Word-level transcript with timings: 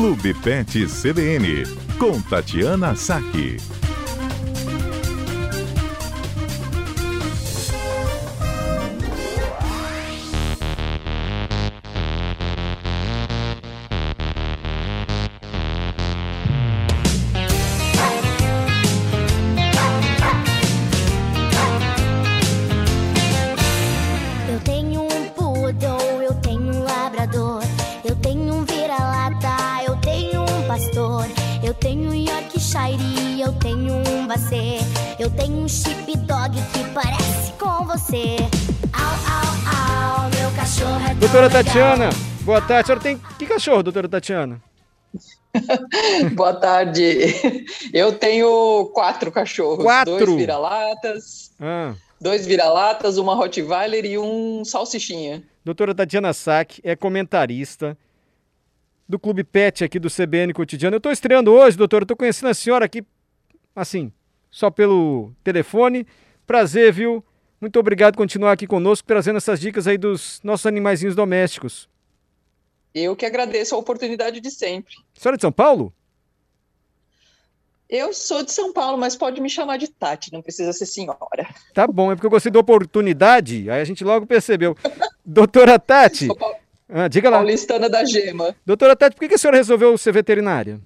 Clube 0.00 0.32
Pet 0.32 0.86
CBN, 0.86 1.66
com 1.98 2.22
Tatiana 2.22 2.96
Saque. 2.96 3.58
Eu 31.70 31.74
tenho 31.74 32.10
um 32.10 32.14
Yorkshire, 32.14 33.40
eu 33.40 33.52
tenho 33.52 33.94
um 33.94 34.26
bacê, 34.26 34.78
eu 35.20 35.30
tenho 35.30 35.56
um 35.58 35.68
sheepdog 35.68 36.50
que 36.72 36.84
parece 36.92 37.52
com 37.52 37.84
você. 37.86 38.38
Au, 38.92 39.04
au, 39.30 40.24
au, 40.24 40.30
meu 40.30 40.50
cachorro 40.56 41.00
é 41.04 41.10
tão 41.10 41.18
Doutora 41.18 41.46
legal. 41.46 41.62
Tatiana, 41.62 42.10
boa 42.40 42.60
tarde. 42.60 42.82
A 42.82 42.84
senhora 42.86 43.00
tem 43.00 43.20
que 43.38 43.46
cachorro, 43.46 43.84
doutora 43.84 44.08
Tatiana? 44.08 44.60
Boa 46.34 46.54
tarde. 46.54 47.34
Eu 47.92 48.12
tenho 48.18 48.86
quatro 48.94 49.30
cachorros. 49.32 49.84
Quatro? 49.84 50.18
Dois 50.18 50.36
vira-latas, 50.36 51.52
Ah, 51.60 51.94
dois 52.20 52.46
vira-latas, 52.46 53.16
uma 53.16 53.34
Rottweiler 53.34 54.04
e 54.04 54.18
um 54.18 54.64
salsichinha. 54.64 55.42
doutora 55.64 55.94
Tatiana 55.94 56.32
Sack 56.32 56.80
é 56.84 56.96
comentarista 56.96 57.96
do 59.10 59.18
Clube 59.18 59.42
Pet 59.42 59.82
aqui 59.82 59.98
do 59.98 60.08
CBN 60.08 60.54
Cotidiano. 60.54 60.94
Eu 60.94 60.98
estou 60.98 61.10
estreando 61.10 61.52
hoje, 61.52 61.76
doutora. 61.76 62.04
Estou 62.04 62.16
conhecendo 62.16 62.48
a 62.48 62.54
senhora 62.54 62.84
aqui, 62.84 63.04
assim, 63.74 64.12
só 64.48 64.70
pelo 64.70 65.32
telefone. 65.42 66.06
Prazer, 66.46 66.92
viu? 66.92 67.24
Muito 67.60 67.78
obrigado 67.78 68.14
por 68.14 68.18
continuar 68.18 68.52
aqui 68.52 68.68
conosco, 68.68 69.06
trazendo 69.06 69.36
essas 69.36 69.58
dicas 69.60 69.88
aí 69.88 69.98
dos 69.98 70.40
nossos 70.44 70.64
animaizinhos 70.64 71.16
domésticos. 71.16 71.88
Eu 72.94 73.16
que 73.16 73.26
agradeço 73.26 73.74
a 73.74 73.78
oportunidade 73.78 74.40
de 74.40 74.50
sempre. 74.50 74.94
A 75.16 75.20
senhora 75.20 75.34
é 75.34 75.38
de 75.38 75.42
São 75.42 75.52
Paulo? 75.52 75.92
Eu 77.88 78.14
sou 78.14 78.44
de 78.44 78.52
São 78.52 78.72
Paulo, 78.72 78.96
mas 78.96 79.16
pode 79.16 79.40
me 79.40 79.50
chamar 79.50 79.76
de 79.76 79.88
Tati, 79.88 80.32
não 80.32 80.40
precisa 80.40 80.72
ser 80.72 80.86
senhora. 80.86 81.52
Tá 81.74 81.88
bom, 81.88 82.12
é 82.12 82.14
porque 82.14 82.26
eu 82.26 82.30
gostei 82.30 82.52
da 82.52 82.60
oportunidade, 82.60 83.68
aí 83.68 83.80
a 83.80 83.84
gente 83.84 84.04
logo 84.04 84.24
percebeu. 84.26 84.76
doutora 85.26 85.76
Tati, 85.76 86.28
ah, 86.92 87.08
diga 87.08 87.30
lá. 87.30 87.38
paulistana 87.38 87.88
da 87.88 88.04
Gema. 88.04 88.54
Doutora 88.66 88.94
Tati, 88.96 89.16
por 89.16 89.28
que 89.28 89.34
a 89.34 89.38
senhora 89.38 89.56
resolveu 89.56 89.96
ser 89.98 90.12
veterinária? 90.12 90.80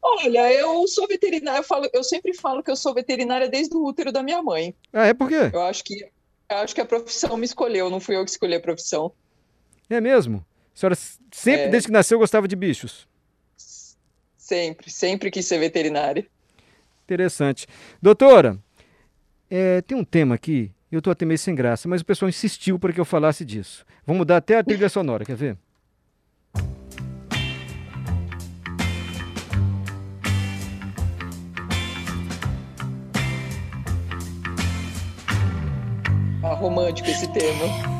Olha, 0.00 0.52
eu 0.52 0.86
sou 0.88 1.06
veterinária, 1.06 1.60
eu, 1.60 1.64
falo- 1.64 1.88
eu 1.92 2.02
sempre 2.02 2.34
falo 2.34 2.62
que 2.62 2.70
eu 2.70 2.76
sou 2.76 2.92
veterinária 2.92 3.48
desde 3.48 3.74
o 3.76 3.84
útero 3.84 4.10
da 4.10 4.22
minha 4.22 4.42
mãe. 4.42 4.74
Ah, 4.92 5.06
é 5.06 5.14
por 5.14 5.28
quê? 5.28 5.50
Eu 5.52 5.62
acho 5.62 5.84
que 5.84 6.02
eu 6.50 6.56
acho 6.58 6.74
que 6.74 6.80
a 6.80 6.84
profissão 6.84 7.36
me 7.36 7.46
escolheu, 7.46 7.88
não 7.88 7.98
fui 8.00 8.14
eu 8.16 8.24
que 8.24 8.30
escolhi 8.30 8.54
a 8.54 8.60
profissão. 8.60 9.12
É 9.88 10.00
mesmo? 10.00 10.44
A 10.74 10.78
senhora 10.78 10.94
sempre, 11.30 11.62
É. 11.62 11.68
desde 11.68 11.86
que 11.88 11.92
nasceu, 11.92 12.18
gostava 12.18 12.46
de 12.48 12.54
bichos? 12.56 13.08
Sempre, 14.36 14.90
sempre 14.90 15.30
quis 15.30 15.46
ser 15.46 15.58
veterinária. 15.58 16.26
Interessante. 17.04 17.66
Doutora, 18.02 18.58
é, 19.48 19.80
tem 19.82 19.96
um 19.96 20.04
tema 20.04 20.34
aqui, 20.34 20.70
eu 20.92 20.98
estou 20.98 21.10
até 21.10 21.24
meio 21.24 21.38
sem 21.38 21.54
graça, 21.54 21.88
mas 21.88 22.02
o 22.02 22.04
pessoal 22.04 22.28
insistiu 22.28 22.78
para 22.78 22.92
que 22.92 23.00
eu 23.00 23.04
falasse 23.04 23.46
disso. 23.46 23.84
Vou 24.06 24.14
mudar 24.14 24.36
até 24.36 24.58
a 24.58 24.62
trilha 24.62 24.90
sonora, 24.90 25.24
quer 25.24 25.36
ver? 25.36 25.56
Ah, 36.42 36.54
romântico 36.54 37.08
esse 37.08 37.26
tema. 37.32 37.92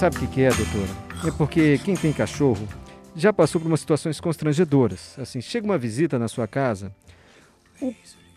Sabe 0.00 0.16
o 0.16 0.18
que, 0.18 0.26
que 0.26 0.42
é, 0.42 0.48
doutora? 0.48 0.90
É 1.24 1.30
porque 1.30 1.78
quem 1.78 1.94
tem 1.94 2.12
cachorro 2.12 2.66
já 3.14 3.32
passou 3.32 3.60
por 3.60 3.66
umas 3.66 3.80
situações 3.80 4.20
constrangedoras. 4.20 5.18
Assim, 5.18 5.40
chega 5.40 5.66
uma 5.66 5.78
visita 5.78 6.18
na 6.18 6.28
sua 6.28 6.46
casa, 6.46 6.94
o 7.80 7.94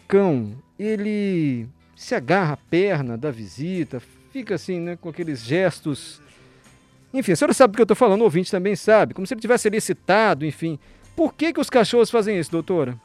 cão, 0.07 0.53
ele 0.77 1.67
se 1.95 2.13
agarra 2.13 2.53
à 2.53 2.57
perna 2.57 3.17
da 3.17 3.31
visita, 3.31 4.01
fica 4.31 4.55
assim, 4.55 4.79
né, 4.79 4.97
com 4.97 5.09
aqueles 5.09 5.43
gestos. 5.43 6.21
Enfim, 7.13 7.31
a 7.31 7.35
senhora 7.35 7.53
sabe 7.53 7.71
do 7.71 7.75
que 7.75 7.81
eu 7.81 7.85
estou 7.85 7.95
falando, 7.95 8.21
o 8.21 8.25
ouvinte 8.25 8.51
também 8.51 8.75
sabe, 8.75 9.13
como 9.13 9.25
se 9.25 9.33
ele 9.33 9.41
tivesse 9.41 9.67
ali 9.67 9.77
excitado, 9.77 10.45
enfim. 10.45 10.77
Por 11.15 11.33
que, 11.33 11.53
que 11.53 11.61
os 11.61 11.69
cachorros 11.69 12.11
fazem 12.11 12.37
isso, 12.37 12.51
doutora? 12.51 12.99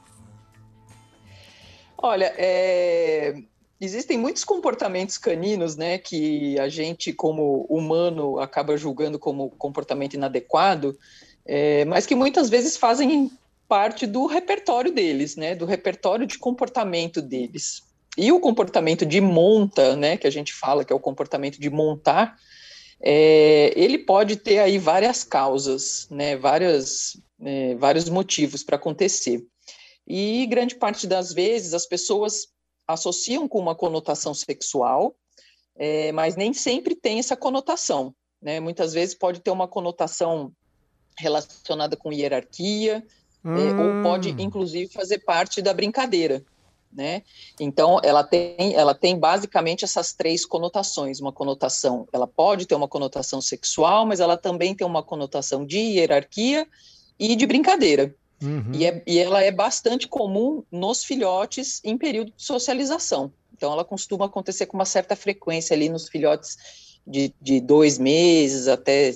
Olha, 1.97 2.32
é, 2.37 3.34
existem 3.81 4.19
muitos 4.19 4.42
comportamentos 4.42 5.16
caninos, 5.16 5.76
né, 5.76 5.98
que 5.98 6.58
a 6.58 6.69
gente, 6.69 7.12
como 7.12 7.66
humano, 7.69 8.41
acaba 8.41 8.76
julgando 8.76 9.19
como 9.19 9.50
comportamento 9.50 10.14
inadequado, 10.14 10.98
é, 11.46 11.84
mas 11.84 12.06
que 12.06 12.14
muitas 12.14 12.48
vezes 12.48 12.76
fazem 12.76 13.30
parte 13.68 14.06
do 14.06 14.26
repertório 14.26 14.92
deles, 14.92 15.36
né, 15.36 15.54
do 15.54 15.64
repertório 15.64 16.26
de 16.26 16.38
comportamento 16.38 17.22
deles. 17.22 17.82
E 18.18 18.32
o 18.32 18.40
comportamento 18.40 19.06
de 19.06 19.20
monta, 19.20 19.94
né, 19.94 20.16
que 20.16 20.26
a 20.26 20.30
gente 20.30 20.52
fala 20.52 20.84
que 20.84 20.92
é 20.92 20.96
o 20.96 21.00
comportamento 21.00 21.60
de 21.60 21.70
montar, 21.70 22.36
é, 23.00 23.72
ele 23.76 23.98
pode 23.98 24.36
ter 24.36 24.58
aí 24.58 24.76
várias 24.78 25.24
causas, 25.24 26.08
né, 26.10 26.36
várias, 26.36 27.16
é, 27.40 27.74
vários 27.76 28.08
motivos 28.08 28.62
para 28.62 28.76
acontecer. 28.76 29.46
E 30.06 30.44
grande 30.46 30.74
parte 30.74 31.06
das 31.06 31.32
vezes 31.32 31.72
as 31.72 31.86
pessoas 31.86 32.48
associam 32.86 33.46
com 33.46 33.60
uma 33.60 33.74
conotação 33.74 34.34
sexual, 34.34 35.14
é, 35.76 36.10
mas 36.12 36.36
nem 36.36 36.52
sempre 36.52 36.94
tem 36.94 37.20
essa 37.20 37.36
conotação. 37.36 38.12
Né? 38.42 38.58
Muitas 38.58 38.92
vezes 38.92 39.14
pode 39.14 39.40
ter 39.40 39.50
uma 39.50 39.68
conotação 39.68 40.52
relacionada 41.19 41.97
com 41.97 42.12
hierarquia, 42.12 43.04
é, 43.44 43.75
ou 43.76 44.03
pode, 44.03 44.31
Ah, 44.31 44.43
inclusive, 44.43 44.93
fazer 44.93 45.19
parte 45.21 45.62
da 45.62 45.72
brincadeira. 45.72 46.43
Né? 46.93 47.22
Então, 47.60 48.00
ela 48.03 48.25
tem, 48.25 48.75
ela 48.75 48.94
tem 48.94 49.16
basicamente 49.16 49.84
essas 49.84 50.12
três 50.12 50.44
conotações. 50.44 51.20
Uma 51.20 51.32
conotação, 51.32 52.09
ela 52.12 52.26
pode 52.26 52.66
ter 52.66 52.75
uma 52.75 52.88
conotação 52.88 53.41
sexual, 53.41 54.04
mas 54.04 54.19
ela 54.19 54.37
também 54.37 54.75
tem 54.75 54.84
uma 54.87 55.03
conotação 55.03 55.65
de 55.65 55.78
hierarquia 55.78 56.66
e 57.19 57.37
de 57.37 57.47
brincadeira. 57.47 58.15
uhum. 58.43 58.72
E, 58.75 58.84
é- 58.87 59.03
e 59.06 59.19
ela 59.19 59.43
é 59.43 59.53
bastante 59.53 60.09
comum 60.09 60.65
nos 60.70 61.04
filhotes 61.04 61.81
em 61.84 61.97
período 61.97 62.32
de 62.37 62.43
socialização. 62.43 63.32
Então, 63.54 63.72
ela 63.72 63.84
costuma 63.84 64.26
acontecer 64.26 64.66
com 64.66 64.76
uma 64.76 64.84
certa 64.84 65.15
frequência 65.15 65.75
ali 65.75 65.88
nos 65.88 66.09
filhotes 66.09 66.56
de, 67.06 67.32
de 67.41 67.60
dois 67.60 67.99
meses 67.99 68.66
até 68.66 69.15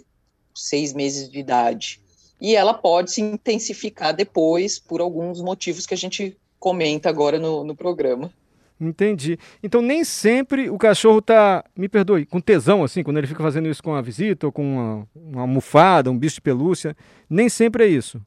seis 0.54 0.92
meses 0.92 1.28
de 1.28 1.38
idade. 1.38 2.00
E 2.41 2.54
ela 2.54 2.75
pode 2.75 3.12
se 3.12 3.20
intensificar 3.20 4.15
depois 4.15 4.78
por 4.78 5.00
alguns 5.00 5.41
motivos 5.41 5.87
que 5.87 5.94
a 5.94 5.97
gente 5.97 6.37
comenta 6.59 7.09
agora 7.09 7.38
no, 7.38 7.65
no 7.65 7.75
programa. 7.75 8.32
Entendi. 8.81 9.38
Então 9.62 9.81
nem 9.81 10.04
sempre 10.04 10.69
o 10.69 10.76
cachorro 10.76 11.22
tá, 11.22 11.65
me 11.76 11.88
perdoe, 11.88 12.26
com 12.26 12.41
tesão 12.41 12.82
assim, 12.82 13.03
quando 13.03 13.19
ele 13.19 13.26
fica 13.26 13.42
fazendo 13.42 13.69
isso 13.69 13.82
com 13.82 13.94
a 13.94 14.03
visita 14.03 14.47
ou 14.47 14.53
com 14.53 14.62
uma, 14.62 15.09
uma 15.15 15.41
almofada, 15.42 16.10
um 16.10 16.19
bicho 16.19 16.37
de 16.37 16.41
pelúcia, 16.41 16.97
nem 17.31 17.48
sempre 17.48 17.84
é 17.84 17.86
isso. 17.86 18.21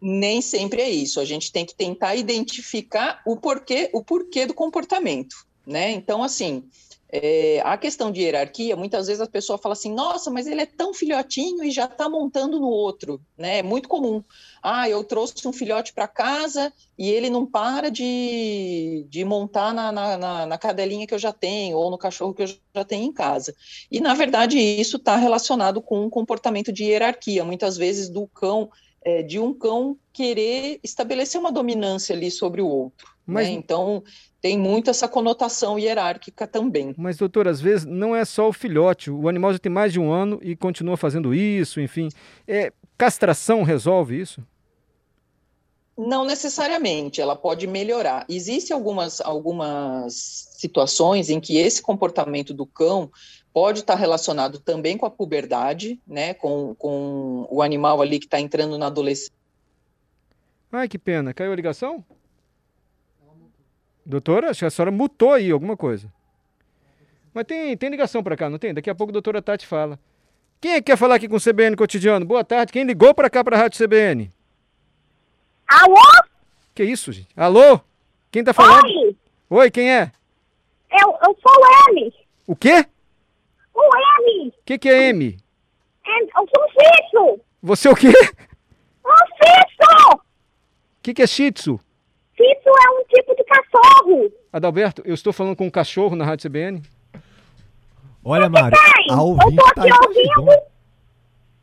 Nem 0.00 0.40
sempre 0.40 0.80
é 0.80 0.88
isso. 0.88 1.20
A 1.20 1.24
gente 1.24 1.52
tem 1.52 1.64
que 1.64 1.74
tentar 1.74 2.14
identificar 2.14 3.20
o 3.26 3.36
porquê, 3.36 3.90
o 3.92 4.02
porquê 4.02 4.46
do 4.46 4.54
comportamento, 4.54 5.36
né? 5.66 5.90
Então, 5.90 6.22
assim, 6.22 6.64
é, 7.12 7.60
a 7.64 7.76
questão 7.76 8.12
de 8.12 8.20
hierarquia, 8.20 8.76
muitas 8.76 9.08
vezes 9.08 9.20
a 9.20 9.26
pessoa 9.26 9.58
fala 9.58 9.72
assim, 9.72 9.92
nossa, 9.92 10.30
mas 10.30 10.46
ele 10.46 10.60
é 10.60 10.66
tão 10.66 10.94
filhotinho 10.94 11.64
e 11.64 11.70
já 11.70 11.86
está 11.86 12.08
montando 12.08 12.60
no 12.60 12.68
outro, 12.68 13.20
né? 13.36 13.58
É 13.58 13.62
muito 13.62 13.88
comum. 13.88 14.22
Ah, 14.62 14.88
eu 14.88 15.02
trouxe 15.02 15.48
um 15.48 15.52
filhote 15.52 15.92
para 15.92 16.06
casa 16.06 16.72
e 16.96 17.10
ele 17.10 17.28
não 17.28 17.44
para 17.44 17.90
de, 17.90 19.04
de 19.08 19.24
montar 19.24 19.74
na, 19.74 19.90
na, 19.90 20.16
na, 20.16 20.46
na 20.46 20.58
cadelinha 20.58 21.06
que 21.06 21.14
eu 21.14 21.18
já 21.18 21.32
tenho 21.32 21.76
ou 21.76 21.90
no 21.90 21.98
cachorro 21.98 22.32
que 22.32 22.44
eu 22.44 22.46
já 22.46 22.84
tenho 22.84 23.04
em 23.04 23.12
casa. 23.12 23.56
E, 23.90 24.00
na 24.00 24.14
verdade, 24.14 24.58
isso 24.58 24.96
está 24.96 25.16
relacionado 25.16 25.82
com 25.82 26.04
um 26.04 26.10
comportamento 26.10 26.72
de 26.72 26.84
hierarquia, 26.84 27.44
muitas 27.44 27.76
vezes 27.76 28.08
do 28.08 28.28
cão 28.28 28.70
é, 29.04 29.22
de 29.22 29.38
um 29.38 29.54
cão 29.54 29.96
querer 30.12 30.78
estabelecer 30.82 31.40
uma 31.40 31.52
dominância 31.52 32.14
ali 32.14 32.30
sobre 32.30 32.60
o 32.60 32.66
outro. 32.66 33.08
Mas- 33.26 33.48
né? 33.48 33.54
Então, 33.54 34.02
tem 34.40 34.58
muito 34.58 34.90
essa 34.90 35.06
conotação 35.06 35.78
hierárquica 35.78 36.46
também. 36.46 36.94
Mas, 36.96 37.16
doutor, 37.16 37.46
às 37.46 37.60
vezes 37.60 37.84
não 37.84 38.16
é 38.16 38.24
só 38.24 38.48
o 38.48 38.52
filhote. 38.52 39.10
O 39.10 39.28
animal 39.28 39.52
já 39.52 39.58
tem 39.58 39.70
mais 39.70 39.92
de 39.92 40.00
um 40.00 40.10
ano 40.10 40.38
e 40.42 40.56
continua 40.56 40.96
fazendo 40.96 41.34
isso, 41.34 41.80
enfim. 41.80 42.08
É, 42.46 42.72
castração 42.96 43.62
resolve 43.62 44.20
isso? 44.20 44.42
Não 45.96 46.24
necessariamente, 46.24 47.20
ela 47.20 47.36
pode 47.36 47.66
melhorar. 47.66 48.24
Existem 48.28 48.74
algumas, 48.74 49.20
algumas 49.20 50.14
situações 50.56 51.28
em 51.28 51.38
que 51.38 51.58
esse 51.58 51.82
comportamento 51.82 52.54
do 52.54 52.64
cão 52.64 53.10
pode 53.52 53.80
estar 53.80 53.94
relacionado 53.94 54.58
também 54.58 54.96
com 54.96 55.06
a 55.06 55.10
puberdade, 55.10 56.00
né, 56.06 56.34
com, 56.34 56.74
com 56.76 57.46
o 57.50 57.62
animal 57.62 58.00
ali 58.00 58.18
que 58.18 58.26
está 58.26 58.40
entrando 58.40 58.78
na 58.78 58.86
adolescência. 58.86 59.32
Ai, 60.72 60.88
que 60.88 60.98
pena. 60.98 61.34
Caiu 61.34 61.52
a 61.52 61.56
ligação? 61.56 62.04
Doutora, 64.06 64.50
acho 64.50 64.60
que 64.60 64.64
a 64.64 64.70
senhora 64.70 64.90
mutou 64.90 65.32
aí 65.32 65.50
alguma 65.50 65.76
coisa. 65.76 66.12
Mas 67.34 67.44
tem, 67.44 67.76
tem 67.76 67.90
ligação 67.90 68.22
para 68.22 68.36
cá, 68.36 68.48
não 68.48 68.58
tem? 68.58 68.74
Daqui 68.74 68.90
a 68.90 68.94
pouco 68.94 69.10
a 69.10 69.14
doutora 69.14 69.42
Tati 69.42 69.66
fala. 69.66 69.98
Quem 70.60 70.72
é 70.72 70.76
que 70.76 70.82
quer 70.82 70.96
falar 70.96 71.16
aqui 71.16 71.28
com 71.28 71.36
o 71.36 71.40
CBN 71.40 71.76
Cotidiano? 71.76 72.26
Boa 72.26 72.44
tarde. 72.44 72.72
Quem 72.72 72.84
ligou 72.84 73.14
para 73.14 73.30
cá 73.30 73.42
para 73.42 73.56
a 73.56 73.60
Rádio 73.60 73.84
CBN? 73.84 74.30
Alô? 75.66 75.96
Que 76.74 76.84
isso, 76.84 77.12
gente? 77.12 77.28
Alô? 77.36 77.80
Quem 78.30 78.44
tá 78.44 78.52
falando? 78.52 78.84
Oi, 78.84 79.16
Oi, 79.48 79.70
quem 79.70 79.90
é? 79.90 80.12
eu, 80.92 81.08
eu 81.22 81.36
sou 81.40 81.52
o 81.52 81.90
M. 81.90 82.12
O 82.46 82.56
quê? 82.56 82.86
O 84.20 84.28
M. 84.42 84.48
O 84.48 84.52
que, 84.64 84.78
que 84.78 84.88
é 84.88 85.08
M? 85.08 85.36
É, 86.06 86.22
Eu 86.22 86.28
sou 86.34 86.64
um 86.64 86.68
fixo. 86.68 87.40
Você 87.62 87.88
é 87.88 87.90
o 87.90 87.96
quê? 87.96 88.08
Um 88.08 88.12
fixo. 89.36 90.14
O 90.14 90.20
que, 91.02 91.14
que 91.14 91.22
é 91.22 91.26
Shih 91.26 91.52
Tzu? 91.52 91.80
Fixo 92.36 92.68
é 92.68 92.90
um 92.90 93.04
tipo 93.04 93.34
de 93.34 93.44
cachorro. 93.44 94.32
Adalberto, 94.52 95.02
eu 95.04 95.14
estou 95.14 95.32
falando 95.32 95.56
com 95.56 95.66
um 95.66 95.70
cachorro 95.70 96.14
na 96.16 96.24
Rádio 96.24 96.48
CBN. 96.50 96.82
Olha, 98.24 98.48
Mário, 98.50 98.76
Eu 99.08 99.16
tô 99.16 99.72
tá 99.74 99.82
aqui 99.84 100.06
ouvindo. 100.06 100.62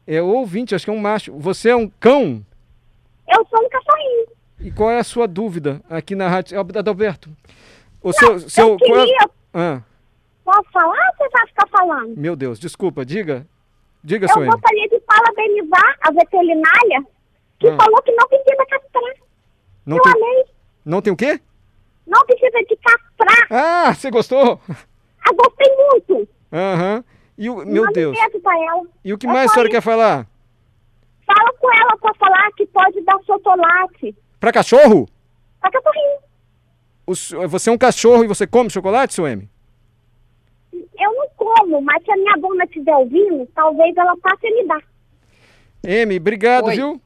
É 0.08 0.22
o 0.22 0.28
ouvinte, 0.28 0.74
acho 0.74 0.86
que 0.86 0.90
é 0.90 0.94
um 0.94 1.00
macho. 1.00 1.34
Você 1.38 1.70
é 1.70 1.76
um 1.76 1.88
cão? 1.88 2.44
Eu 3.28 3.46
sou 3.50 3.64
um 3.64 3.70
cachorrinho. 3.70 4.28
E 4.62 4.72
qual 4.72 4.90
é 4.90 5.00
a 5.00 5.04
sua 5.04 5.28
dúvida 5.28 5.82
aqui 5.90 6.16
na 6.16 6.28
Rádio 6.28 6.60
Adalberto? 6.60 7.30
O 8.02 8.12
seu. 8.14 8.40
seu 8.40 8.70
eu 8.70 8.78
qual 8.78 9.00
é- 9.00 9.06
queria... 9.06 9.30
Ah, 9.54 9.82
Posso 10.48 10.72
falar 10.72 10.96
ou 11.10 11.18
você 11.18 11.30
vai 11.30 11.48
ficar 11.48 11.68
falando? 11.68 12.16
meu 12.16 12.34
Deus, 12.34 12.58
desculpa, 12.58 13.06
diga. 13.06 13.46
Diga, 14.02 14.28
Eu 14.34 14.42
M. 14.44 14.50
gostaria 14.52 14.88
de 14.88 14.98
parabenizar 15.02 15.98
a 16.02 16.12
veterinária 16.12 17.06
que 17.60 17.68
Ah. 17.68 17.76
falou 17.76 18.02
que 18.02 18.12
não 18.14 18.26
precisa 18.30 18.66
castrar. 18.66 19.14
Não 19.86 19.98
eu 19.98 20.04
tem, 20.04 20.12
amei. 20.14 20.46
não 20.86 21.02
tem 21.02 21.12
o 21.12 21.18
quê? 21.18 21.42
Não 22.06 22.26
precisa 22.26 22.60
de 22.64 22.78
castrar. 22.78 23.48
Ah, 23.52 23.94
você 23.94 24.10
gostou? 24.10 24.62
Eu 25.28 25.36
gostei 25.36 25.76
muito. 25.76 26.30
Aham. 26.54 27.04
E 27.38 27.50
o, 27.50 27.58
meu 27.66 27.84
um 27.84 27.92
Deus. 27.92 28.18
beijo 28.18 28.40
pra 28.40 28.54
ela. 28.58 28.84
E 29.04 29.12
o 29.12 29.18
que 29.18 29.28
Eu 29.28 29.32
mais 29.34 29.52
a 29.52 29.54
senhora 29.54 29.70
quer 29.70 29.82
falar? 29.82 30.26
Fala 31.26 31.54
com 31.60 31.70
ela 31.78 31.98
pra 31.98 32.14
falar 32.14 32.50
que 32.56 32.66
pode 32.68 33.02
dar 33.02 33.20
chocolate. 33.26 34.16
Pra 34.40 34.54
cachorro? 34.54 35.10
Pra 35.60 35.70
cachorrinho. 35.70 36.20
O 37.06 37.48
você 37.50 37.70
é 37.70 37.74
um 37.74 37.78
cachorro 37.78 38.24
e 38.24 38.28
você 38.28 38.48
come 38.48 38.70
chocolate, 38.70 39.14
seu 39.14 39.28
M? 39.28 39.50
Eu 41.00 41.14
não 41.14 41.28
como, 41.36 41.82
mas 41.82 42.04
se 42.04 42.12
a 42.12 42.16
minha 42.18 42.36
dona 42.38 42.64
estiver 42.64 42.96
ouvindo, 42.96 43.48
talvez 43.54 43.96
ela 43.96 44.16
passe 44.18 44.48
a 44.48 44.52
me 44.52 44.68
dar. 44.68 44.82
M, 45.84 46.18
obrigado, 46.18 46.66
Oi. 46.66 46.76
viu? 46.76 47.02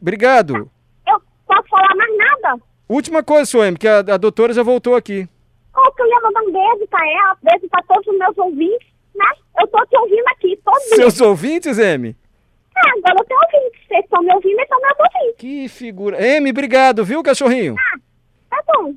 Obrigado. 0.00 0.70
Eu 1.06 1.20
posso 1.46 1.68
falar 1.68 1.94
mais 1.96 2.16
nada? 2.16 2.62
Última 2.88 3.22
coisa, 3.22 3.44
seu 3.46 3.64
M, 3.64 3.76
que 3.76 3.88
a, 3.88 3.98
a 3.98 4.16
doutora 4.16 4.52
já 4.52 4.62
voltou 4.62 4.94
aqui. 4.94 5.28
Ou 5.76 5.92
que 5.92 6.02
eu 6.02 6.06
ia 6.06 6.20
mandar 6.20 6.40
um 6.42 6.52
beijo 6.52 6.88
pra 6.88 7.00
ela, 7.10 7.36
beijo 7.42 7.68
pra 7.68 7.82
todos 7.82 8.06
os 8.06 8.18
meus 8.18 8.38
ouvintes, 8.38 8.88
né? 9.14 9.26
Eu 9.60 9.66
tô 9.68 9.84
te 9.86 9.96
ouvindo 9.98 10.26
aqui, 10.28 10.58
todos. 10.64 10.82
Seus 10.84 11.20
ouvintes, 11.20 11.78
M? 11.78 12.16
É, 12.76 12.90
agora 12.98 13.16
eu 13.20 13.24
tô 13.24 13.34
ouvindo. 13.34 13.72
Vocês 13.88 14.04
estão 14.04 14.22
me 14.22 14.32
ouvindo, 14.34 14.60
então 14.60 14.80
meus 14.80 14.98
ouvintes. 14.98 15.36
Que 15.38 15.68
figura. 15.68 16.20
M, 16.24 16.50
obrigado, 16.50 17.04
viu, 17.04 17.22
cachorrinho? 17.22 17.74
Tá 18.48 18.62
bom. 18.66 18.94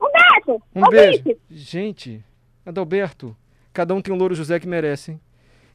Um 0.00 0.10
beijo. 0.10 0.62
Um 0.74 0.88
beijo. 0.90 1.18
ouvinte. 1.18 1.40
Gente, 1.50 2.24
Adalberto, 2.64 3.36
cada 3.74 3.94
um 3.94 4.00
tem 4.00 4.14
um 4.14 4.16
louro 4.16 4.34
José 4.34 4.58
que 4.58 4.66
merece. 4.66 5.18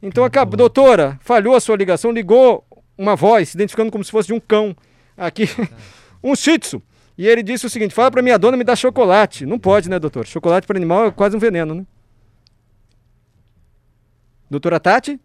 Então, 0.01 0.23
acabou. 0.23 0.57
Doutora, 0.57 1.19
falhou 1.21 1.55
a 1.55 1.59
sua 1.59 1.75
ligação, 1.75 2.11
ligou 2.11 2.65
uma 2.97 3.15
voz, 3.15 3.49
se 3.49 3.57
identificando 3.57 3.91
como 3.91 4.03
se 4.03 4.09
fosse 4.11 4.27
de 4.27 4.33
um 4.33 4.39
cão. 4.39 4.75
Aqui, 5.15 5.43
um 6.23 6.35
shih 6.35 6.57
tzu. 6.57 6.81
E 7.17 7.27
ele 7.27 7.43
disse 7.43 7.65
o 7.65 7.69
seguinte: 7.69 7.93
fala 7.93 8.09
pra 8.09 8.21
minha 8.21 8.39
dona 8.39 8.55
me 8.55 8.63
dar 8.63 8.77
chocolate. 8.77 9.45
Não 9.45 9.59
pode, 9.59 9.89
né, 9.89 9.99
doutor? 9.99 10.25
Chocolate 10.25 10.65
para 10.65 10.77
animal 10.77 11.07
é 11.07 11.11
quase 11.11 11.35
um 11.35 11.39
veneno, 11.39 11.75
né? 11.75 11.85
Doutora 14.49 14.79
Tati? 14.79 15.19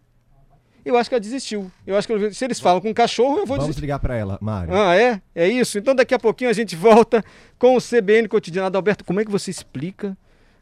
Eu 0.83 0.95
acho 0.95 1.09
que 1.09 1.15
ela 1.15 1.21
desistiu. 1.21 1.71
Eu 1.87 1.97
acho 1.97 2.07
que 2.07 2.31
se 2.31 2.45
eles 2.45 2.59
falam 2.59 2.79
com 2.79 2.93
cachorro, 2.93 3.39
eu 3.39 3.45
vou 3.45 3.57
Vamos 3.57 3.65
desistir. 3.65 3.81
ligar 3.81 3.97
pra 3.97 4.15
ela, 4.15 4.37
Mário. 4.39 4.71
Ah, 4.75 4.95
é? 4.95 5.19
É 5.33 5.47
isso? 5.47 5.79
Então 5.79 5.95
daqui 5.95 6.13
a 6.13 6.19
pouquinho 6.19 6.49
a 6.49 6.53
gente 6.53 6.75
volta 6.75 7.23
com 7.57 7.75
o 7.75 7.81
CBN 7.81 8.27
Cotidiano. 8.27 8.67
Adalberto, 8.67 9.03
como 9.03 9.19
é 9.19 9.25
que 9.25 9.31
você 9.31 9.49
explica 9.49 10.15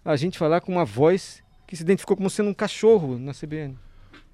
a 0.05 0.15
gente 0.15 0.37
falar 0.37 0.61
com 0.61 0.71
uma 0.71 0.85
voz 0.85 1.42
que 1.73 1.77
se 1.77 1.83
identificou 1.83 2.15
como 2.15 2.29
sendo 2.29 2.49
um 2.49 2.53
cachorro 2.53 3.17
na 3.17 3.33
CBN? 3.33 3.75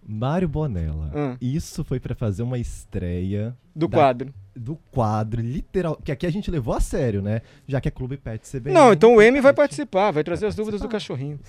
Mário 0.06 0.48
Bonella. 0.48 1.10
Ah. 1.16 1.38
Isso 1.40 1.84
foi 1.86 2.00
pra 2.00 2.14
fazer 2.16 2.44
uma 2.44 2.58
estreia 2.58 3.56
Do 3.76 3.88
Da- 3.88 3.98
quadro. 3.98 4.34
do 4.56 4.76
quadro, 4.92 5.42
literal. 5.42 5.96
Que 6.04 6.12
aqui 6.12 6.26
a 6.26 6.30
gente 6.32 6.52
levou 6.52 6.74
a 6.74 6.82
sério, 6.82 7.22
né? 7.22 7.42
Já 7.68 7.80
que 7.80 7.88
é 7.88 7.92
Clube 7.92 8.18
Pet 8.18 8.46
CBN. 8.46 8.74
Não, 8.74 8.92
então 8.92 9.16
o 9.16 9.22
M 9.22 9.40
vai 9.40 9.54
participar, 9.54 10.12
vai 10.12 10.24
trazer 10.24 10.48
as 10.48 10.56
dúvidas 10.56 10.82
do 10.82 10.90
participar. 10.90 11.16
cachorrinho. 11.16 11.40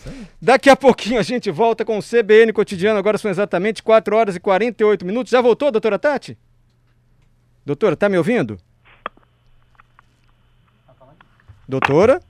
Daqui 0.41 0.71
a 0.71 0.77
pouquinho 0.77 1.19
a 1.19 1.23
gente 1.23 1.51
volta 1.51 1.85
com 1.85 1.99
o 1.99 2.03
CBN 2.03 2.53
Cotidiano. 2.53 2.99
Agora 2.99 3.19
são 3.19 3.31
exatamente 3.31 3.83
4 3.83 4.15
horas 4.17 4.37
e 4.37 4.41
48 4.41 5.05
minutos. 5.05 5.31
Já 5.33 5.41
voltou, 5.41 5.73
doutora 5.73 5.99
Tati? 5.99 6.37
Doutora, 7.67 7.97
tá 7.97 8.09
me 8.09 8.17
ouvindo? 8.19 8.59
Doutora? 11.69 12.21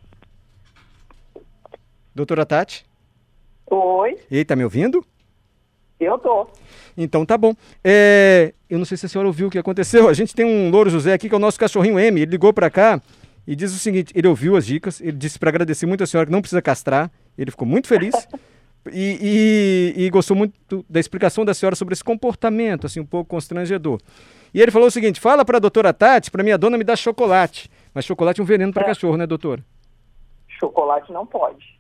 Doutora 2.15 2.45
Tati? 2.47 2.85
Oi, 3.71 4.19
Ei, 4.31 4.45
tá 4.45 4.57
me 4.57 4.65
ouvindo? 4.65 5.05
eu 5.99 6.19
tô. 6.19 6.47
Então 6.97 7.25
tá 7.27 7.37
bom. 7.39 7.55
É, 7.85 8.53
eu 8.69 8.79
não 8.79 8.85
sei 8.87 8.97
se 8.97 9.07
a 9.07 9.09
senhora 9.09 9.29
ouviu 9.29 9.49
o 9.49 9.51
que 9.51 9.59
aconteceu. 9.59 10.09
A 10.09 10.13
gente 10.15 10.35
tem 10.35 10.45
um 10.47 10.71
Louro 10.71 10.89
José 10.91 11.13
aqui, 11.13 11.29
que 11.29 11.35
é 11.35 11.37
o 11.37 11.41
nosso 11.41 11.59
cachorrinho 11.61 11.99
M. 11.99 12.21
Ele 12.23 12.31
ligou 12.31 12.53
pra 12.55 12.71
cá 12.71 13.01
e 13.47 13.55
diz 13.55 13.73
o 13.75 13.79
seguinte: 13.79 14.13
ele 14.17 14.27
ouviu 14.27 14.57
as 14.57 14.65
dicas, 14.67 15.01
ele 15.01 15.13
disse 15.13 15.39
pra 15.39 15.51
agradecer 15.51 15.85
muito 15.87 16.03
a 16.03 16.07
senhora 16.07 16.27
que 16.27 16.33
não 16.33 16.41
precisa 16.41 16.63
castrar. 16.63 17.11
Ele 17.37 17.51
ficou 17.51 17.67
muito 17.69 17.87
feliz 17.87 18.15
e, 18.91 19.95
e- 19.97 20.05
e 20.07 20.11
gostou 20.11 20.35
muito 20.37 20.85
da 20.89 20.99
explicação 20.99 21.45
da 21.45 21.53
senhora 21.55 21.77
sobre 21.77 21.93
esse 21.93 22.03
comportamento, 22.03 22.87
assim, 22.87 23.01
um 23.01 23.07
pouco 23.07 23.29
constrangedor. 23.29 24.01
E 24.55 24.61
ele 24.61 24.71
falou 24.71 24.89
o 24.89 24.91
seguinte: 24.91 25.21
fala 25.21 25.45
pra 25.45 25.59
doutora 25.59 25.93
Tati, 25.93 26.31
pra 26.31 26.43
minha 26.43 26.57
dona 26.57 26.79
me 26.79 26.85
dar 26.85 26.97
chocolate. 26.97 27.71
Mas 27.95 28.05
chocolate 28.07 28.41
é 28.41 28.43
um 28.43 28.47
veneno 28.47 28.73
pra 28.73 28.85
É. 28.85 28.87
cachorro, 28.87 29.17
né, 29.19 29.27
doutora? 29.27 29.63
Chocolate 30.59 31.13
não 31.13 31.27
pode. 31.27 31.79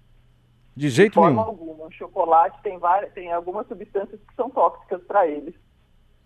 De 0.76 0.88
jeito 0.88 1.10
De 1.12 1.14
forma 1.14 1.30
nenhum. 1.30 1.40
alguma. 1.42 1.86
O 1.86 1.90
chocolate 1.92 2.58
tem, 2.62 2.78
várias, 2.78 3.12
tem 3.12 3.32
algumas 3.32 3.66
substâncias 3.66 4.20
que 4.20 4.34
são 4.34 4.48
tóxicas 4.50 5.02
para 5.02 5.26
eles. 5.26 5.54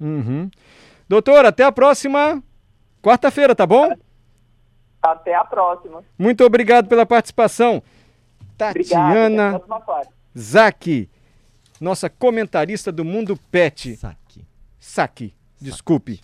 Uhum. 0.00 0.50
Doutora, 1.08 1.48
até 1.48 1.64
a 1.64 1.72
próxima 1.72 2.42
quarta-feira, 3.02 3.54
tá 3.54 3.66
bom? 3.66 3.94
Até 5.02 5.34
a 5.34 5.44
próxima. 5.44 6.02
Muito 6.18 6.44
obrigado 6.44 6.88
pela 6.88 7.04
participação. 7.04 7.82
Tatiana. 8.56 9.60
Zaki, 10.36 11.10
nossa 11.80 12.08
comentarista 12.08 12.90
do 12.90 13.04
Mundo 13.04 13.38
Pet. 13.50 13.96
Saque. 13.96 14.44
Saki, 14.78 15.34
desculpe. 15.60 16.20